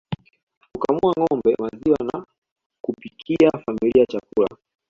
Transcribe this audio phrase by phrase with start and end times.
[0.73, 2.25] Kukamua ngombe maziwa na
[2.83, 4.57] kupikia familia chakula